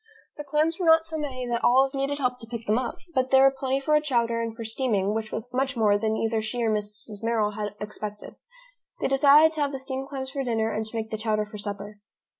[0.37, 3.29] The clams were not so many that Olive needed help to pick them up, but
[3.29, 6.41] there were plenty for a chowder and for steaming, which was much more than either
[6.41, 7.21] she or Mrs.
[7.21, 8.35] Merrill had expected.
[8.99, 11.59] They decided to have the steamed clams for dinner and to make the chowder for
[11.59, 11.99] supper.